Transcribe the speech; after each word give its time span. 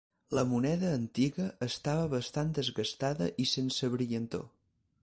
La 0.35 0.43
moneda 0.53 0.93
antiga 0.99 1.45
estava 1.67 2.09
bastant 2.15 2.51
desgastada 2.61 3.31
i 3.45 3.49
sense 3.53 3.93
brillantor. 3.99 4.53